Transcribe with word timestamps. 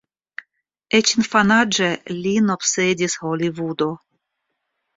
Eĉ 0.99 1.11
infanaĝe 1.17 1.91
lin 2.21 2.55
obsedis 2.55 3.19
Holivudo. 3.27 3.93